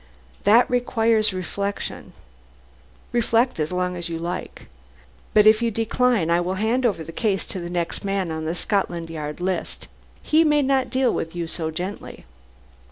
[0.45, 2.13] "That requires reflection."
[3.11, 4.63] "Reflect as long as you like.
[5.35, 8.45] But if you decline, I will hand the case over to the next man on
[8.45, 9.87] the Scotland Yard list.
[10.23, 12.25] He may not deal with you so gently."